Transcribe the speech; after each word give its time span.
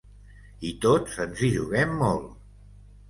I 0.69 0.71
tots 0.85 1.19
ens 1.25 1.43
hi 1.47 1.51
juguem 1.59 1.95
molt. 2.03 2.33